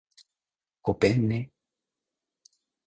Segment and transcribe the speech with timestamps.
[0.81, 1.51] ごぺんね